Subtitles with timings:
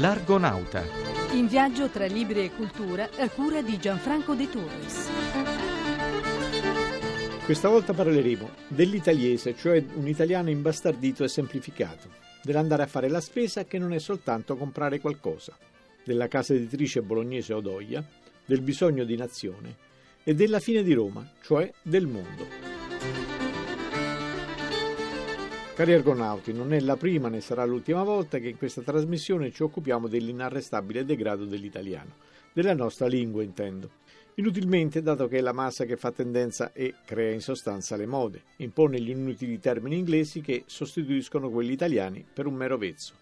[0.00, 0.82] L'Argonauta.
[1.32, 5.10] In viaggio tra libri e cultura a cura di Gianfranco De Torres.
[7.44, 12.08] Questa volta parleremo dell'italiese, cioè un italiano imbastardito e semplificato,
[12.42, 15.54] dell'andare a fare la spesa che non è soltanto comprare qualcosa,
[16.02, 18.02] della casa editrice bolognese Odoia,
[18.46, 19.76] del bisogno di nazione
[20.24, 23.29] e della fine di Roma, cioè del mondo.
[25.80, 29.62] Cari argonauti, non è la prima né sarà l'ultima volta che in questa trasmissione ci
[29.62, 32.16] occupiamo dell'inarrestabile degrado dell'italiano,
[32.52, 33.92] della nostra lingua intendo.
[34.34, 38.42] Inutilmente, dato che è la massa che fa tendenza e crea in sostanza le mode,
[38.56, 43.14] impone gli inutili termini inglesi che sostituiscono quelli italiani per un mero vezzo.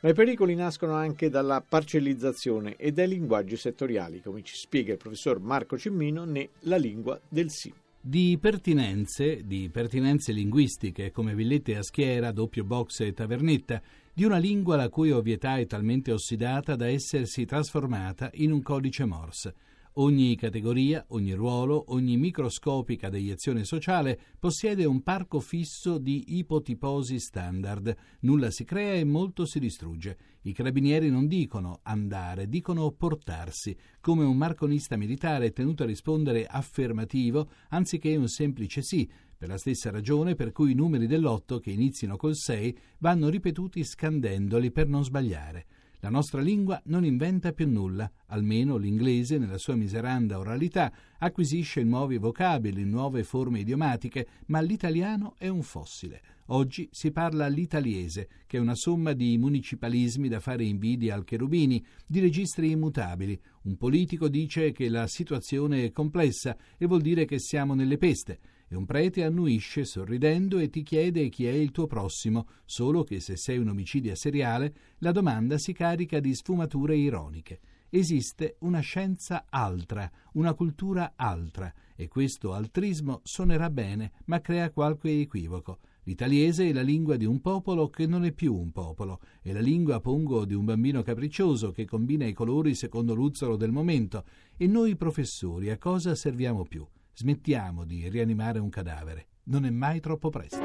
[0.00, 4.98] Ma i pericoli nascono anche dalla parcellizzazione e dai linguaggi settoriali, come ci spiega il
[4.98, 7.70] professor Marco Cimmino ne La lingua del sì.
[8.08, 13.82] Di pertinenze, di pertinenze linguistiche come villette a schiera, doppio box e tavernetta,
[14.12, 19.04] di una lingua la cui ovvietà è talmente ossidata da essersi trasformata in un codice
[19.06, 19.54] Morse.
[19.98, 27.96] Ogni categoria, ogni ruolo, ogni microscopica deiezione sociale possiede un parco fisso di ipotiposi standard.
[28.20, 30.18] Nulla si crea e molto si distrugge.
[30.42, 37.48] I carabinieri non dicono andare, dicono portarsi, come un marconista militare tenuto a rispondere affermativo
[37.70, 42.18] anziché un semplice sì, per la stessa ragione per cui i numeri dell'otto che iniziano
[42.18, 45.64] col 6 vanno ripetuti scandendoli per non sbagliare.
[46.06, 52.16] La nostra lingua non inventa più nulla, almeno l'inglese, nella sua miseranda oralità, acquisisce nuovi
[52.16, 56.22] vocabili, nuove forme idiomatiche, ma l'italiano è un fossile.
[56.50, 61.84] Oggi si parla l'italiese, che è una somma di municipalismi da fare invidia al Cherubini,
[62.06, 63.36] di registri immutabili.
[63.62, 68.38] Un politico dice che la situazione è complessa e vuol dire che siamo nelle peste
[68.68, 73.20] e un prete annuisce sorridendo e ti chiede chi è il tuo prossimo, solo che
[73.20, 77.60] se sei un omicidio seriale la domanda si carica di sfumature ironiche.
[77.88, 85.20] Esiste una scienza altra, una cultura altra, e questo altrismo suonerà bene, ma crea qualche
[85.20, 85.78] equivoco.
[86.02, 89.60] L'italiese è la lingua di un popolo che non è più un popolo, è la
[89.60, 94.24] lingua, pongo, di un bambino capriccioso che combina i colori secondo l'uzzolo del momento,
[94.56, 96.86] e noi professori a cosa serviamo più?
[97.18, 99.28] Smettiamo di rianimare un cadavere.
[99.44, 100.62] Non è mai troppo presto.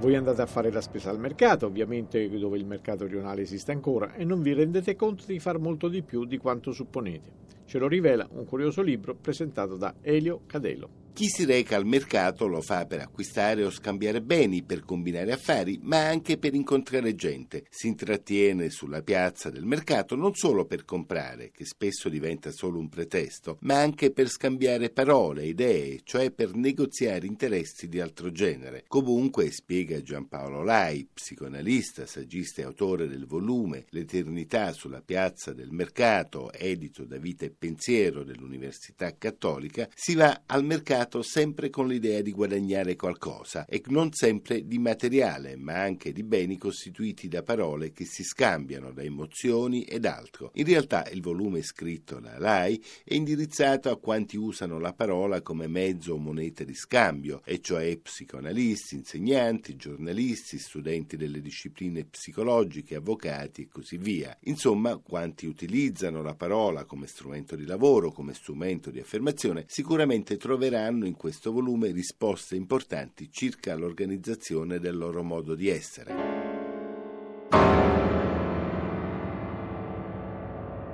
[0.00, 4.14] Voi andate a fare la spesa al mercato, ovviamente dove il mercato rionale esiste ancora,
[4.14, 7.32] e non vi rendete conto di far molto di più di quanto supponete.
[7.66, 11.05] Ce lo rivela un curioso libro presentato da Elio Cadelo.
[11.16, 15.78] Chi si reca al mercato lo fa per acquistare o scambiare beni, per combinare affari,
[15.80, 17.64] ma anche per incontrare gente.
[17.70, 22.90] Si intrattiene sulla piazza del mercato non solo per comprare, che spesso diventa solo un
[22.90, 28.84] pretesto, ma anche per scambiare parole, idee, cioè per negoziare interessi di altro genere.
[28.86, 36.52] Comunque, spiega Giampaolo Lai, psicoanalista, saggista e autore del volume L'eternità sulla piazza del mercato,
[36.52, 42.32] edito da Vita e Pensiero dell'Università Cattolica, si va al mercato sempre con l'idea di
[42.32, 48.04] guadagnare qualcosa e non sempre di materiale, ma anche di beni costituiti da parole che
[48.04, 50.50] si scambiano da emozioni ed altro.
[50.54, 55.68] In realtà il volume scritto da Lai è indirizzato a quanti usano la parola come
[55.68, 63.62] mezzo o moneta di scambio, e cioè psicoanalisti, insegnanti, giornalisti, studenti delle discipline psicologiche, avvocati
[63.62, 64.36] e così via.
[64.44, 70.95] Insomma, quanti utilizzano la parola come strumento di lavoro, come strumento di affermazione, sicuramente troveranno
[70.96, 76.34] hanno in questo volume risposte importanti circa l'organizzazione del loro modo di essere.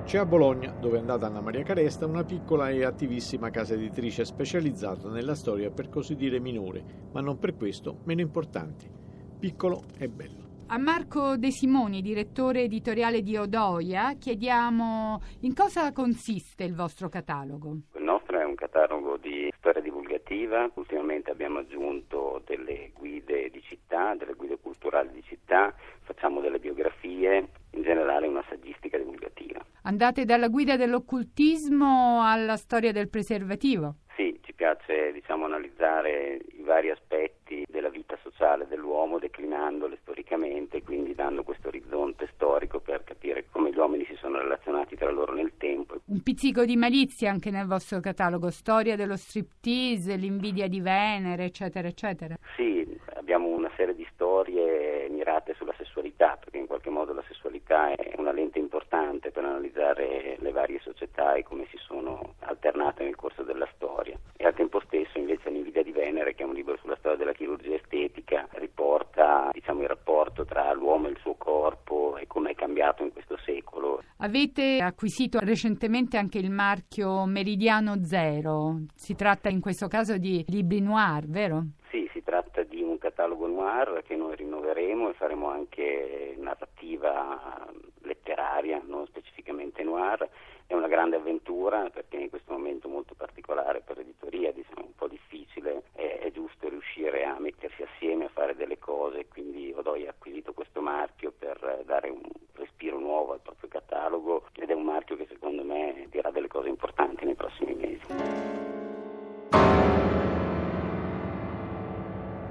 [0.04, 4.24] C'è a Bologna, dove è andata Anna Maria Caresta, una piccola e attivissima casa editrice
[4.24, 8.90] specializzata nella storia per così dire minore, ma non per questo meno importante.
[9.38, 10.50] Piccolo e bello.
[10.66, 17.78] A Marco De Simoni, direttore editoriale di Odoia, chiediamo in cosa consiste il vostro catalogo.
[17.94, 18.21] Il nostro è
[18.52, 25.10] un catalogo di storia divulgativa, ultimamente abbiamo aggiunto delle guide di città, delle guide culturali
[25.10, 29.64] di città, facciamo delle biografie, in generale una saggistica divulgativa.
[29.84, 33.96] Andate dalla guida dell'occultismo alla storia del preservativo?
[34.14, 41.14] Sì, ci piace diciamo, analizzare i vari aspetti della vita sociale dell'uomo declinandole storicamente, quindi
[41.14, 45.52] dando questo orizzonte storico per capire come gli uomini si sono relazionati tra loro nel
[45.58, 45.96] tempo.
[46.06, 51.88] Un pizzico di malizia anche nel vostro catalogo, storia dello striptease, l'invidia di Venere, eccetera,
[51.88, 52.36] eccetera.
[52.56, 57.92] Sì, abbiamo una serie di storie mirate sulla sessualità, perché in qualche modo la sessualità
[57.92, 63.16] è una lente importante per analizzare le varie società e come si sono alternate nel
[63.16, 64.16] corso della storia.
[64.36, 67.18] E al tempo stesso invece Senza invidia di Venere, che è un libro sulla storia
[67.18, 72.52] della chirurgia estetica, riporta diciamo, il rapporto tra l'uomo e il suo corpo e come
[72.52, 74.04] è cambiato in questo secolo.
[74.24, 78.82] Avete acquisito recentemente anche il marchio Meridiano Zero.
[78.94, 81.64] Si tratta in questo caso di libri noir, vero?
[81.90, 85.81] Sì, si tratta di un catalogo noir che noi rinnoveremo e faremo anche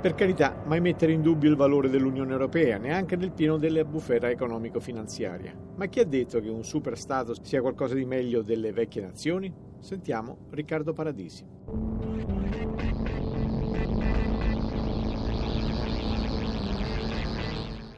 [0.02, 4.32] Per carità, mai mettere in dubbio il valore dell'Unione Europea, neanche nel pieno della bufera
[4.32, 5.56] economico-finanziaria.
[5.76, 9.54] Ma chi ha detto che un superstato sia qualcosa di meglio delle vecchie nazioni?
[9.80, 11.46] Sentiamo Riccardo Paradisi.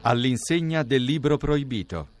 [0.02, 2.13] All'insegna del libro proibito.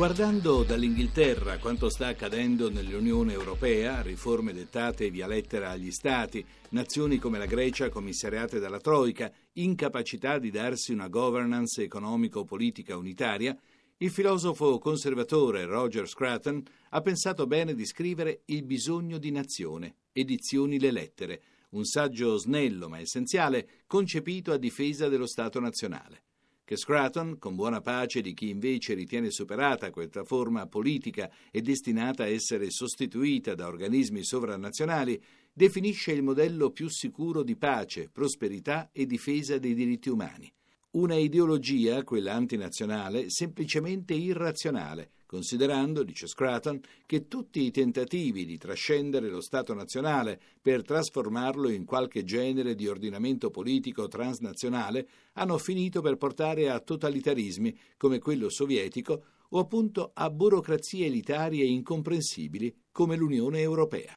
[0.00, 7.36] Guardando dall'Inghilterra quanto sta accadendo nell'Unione Europea, riforme dettate via lettera agli Stati, nazioni come
[7.36, 13.54] la Grecia commissariate dalla Troica, incapacità di darsi una governance economico-politica unitaria,
[13.98, 20.80] il filosofo conservatore Roger Scruton ha pensato bene di scrivere Il bisogno di nazione, edizioni
[20.80, 21.42] Le lettere,
[21.72, 26.22] un saggio snello ma essenziale concepito a difesa dello Stato nazionale
[26.70, 32.22] che Scraton, con buona pace di chi invece ritiene superata questa forma politica e destinata
[32.22, 35.20] a essere sostituita da organismi sovranazionali,
[35.52, 40.48] definisce il modello più sicuro di pace, prosperità e difesa dei diritti umani.
[40.92, 49.28] Una ideologia, quella antinazionale, semplicemente irrazionale, considerando, dice Scraton, che tutti i tentativi di trascendere
[49.28, 56.16] lo Stato nazionale per trasformarlo in qualche genere di ordinamento politico transnazionale hanno finito per
[56.16, 64.16] portare a totalitarismi come quello sovietico o appunto a burocrazie elitarie incomprensibili come l'Unione Europea.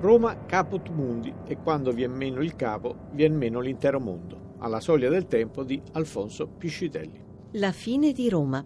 [0.00, 5.08] Roma caput mundi e quando vien meno il capo, vien meno l'intero mondo alla soglia
[5.08, 7.20] del tempo di Alfonso Piscitelli.
[7.52, 8.64] La fine di Roma.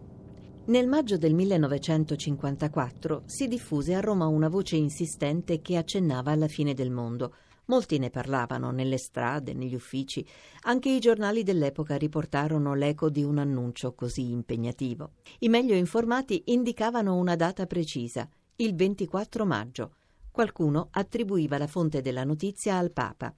[0.66, 6.74] Nel maggio del 1954 si diffuse a Roma una voce insistente che accennava alla fine
[6.74, 7.34] del mondo.
[7.66, 10.24] Molti ne parlavano nelle strade, negli uffici.
[10.62, 15.12] Anche i giornali dell'epoca riportarono l'eco di un annuncio così impegnativo.
[15.40, 19.94] I meglio informati indicavano una data precisa, il 24 maggio.
[20.30, 23.34] Qualcuno attribuiva la fonte della notizia al Papa.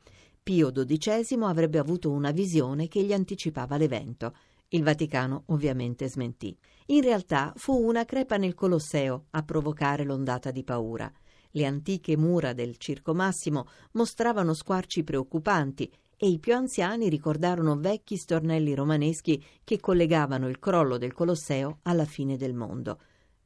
[0.49, 4.35] Pio XII avrebbe avuto una visione che gli anticipava l'evento.
[4.69, 6.56] Il Vaticano ovviamente smentì.
[6.87, 11.12] In realtà fu una crepa nel Colosseo a provocare l'ondata di paura.
[11.50, 18.17] Le antiche mura del Circo Massimo mostravano squarci preoccupanti e i più anziani ricordarono vecchi
[18.17, 22.99] stornelli romaneschi che collegavano il crollo del Colosseo alla fine del mondo.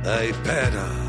[0.01, 1.06] Dai pera.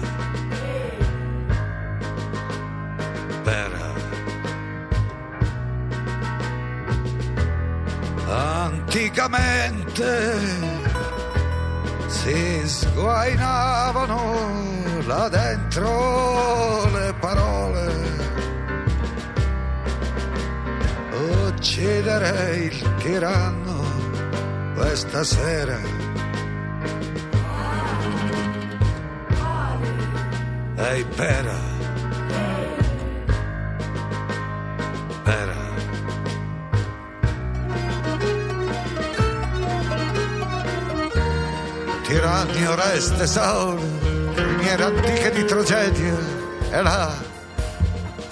[8.99, 10.41] Anticamente
[12.09, 14.35] si sguainavano
[15.07, 17.93] là dentro le parole.
[21.47, 23.85] Ucciderei il tiranno
[24.75, 25.79] questa sera.
[30.75, 31.53] Ehi, pera.
[31.53, 31.78] Pera.
[42.09, 43.83] Tiranni oreste esaure,
[44.35, 46.17] criniere antiche di tragedia,
[46.71, 47.13] e là,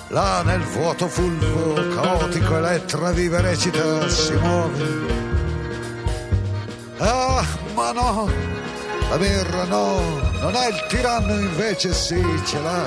[0.09, 4.85] là nel vuoto fulvo, caotico, elettra vive recita, si muove.
[6.97, 8.31] Ah, ma no,
[9.11, 10.01] la birra no,
[10.41, 12.87] non è il tiranno invece sì, ce l'ha,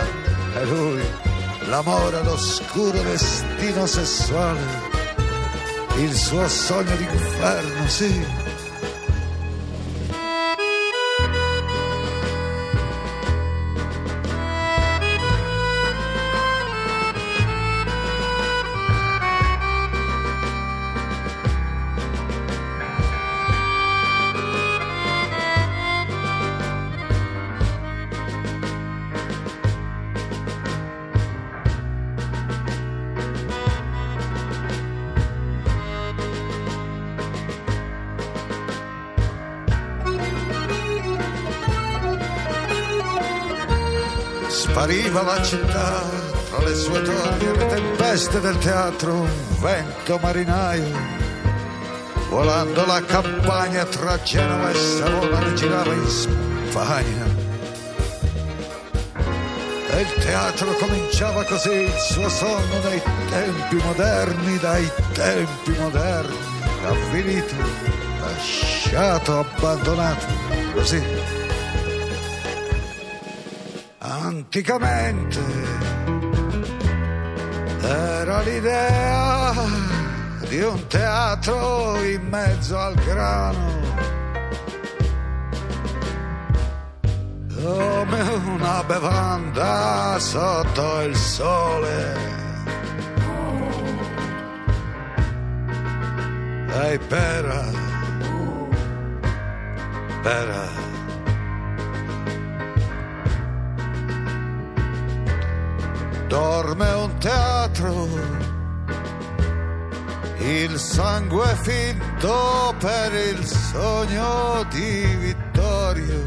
[0.55, 1.03] è lui,
[1.67, 4.60] l'amore, l'oscuro destino sessuale,
[5.98, 8.49] il suo sogno d'inferno, sì.
[44.79, 46.01] Spariva la città
[46.50, 50.98] tra le sue torri le tempeste del teatro, un vento marinaio.
[52.29, 57.25] Volando la campagna tra Genova e Savona girava in Spagna.
[59.89, 66.38] E il teatro cominciava così il suo sonno dai tempi moderni, dai tempi moderni,
[66.86, 67.53] avvilito,
[68.21, 70.25] lasciato, abbandonato,
[70.74, 71.38] così
[74.50, 75.39] anticamente
[77.84, 79.53] era l'idea
[80.48, 83.77] di un teatro in mezzo al grano.
[87.62, 88.22] Come
[88.56, 92.18] una bevanda sotto il sole.
[96.72, 97.65] Ehi pera.
[100.24, 100.88] Pera
[106.29, 108.07] dorme un teatro,
[110.38, 116.24] il sangue finto per il sogno di Vittorio,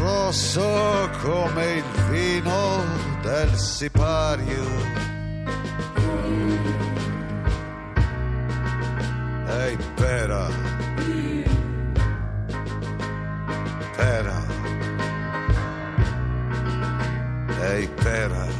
[0.00, 2.84] rosso come il vino
[3.22, 4.98] del sipario.
[9.46, 10.69] Ehi, pera
[17.80, 18.59] take better.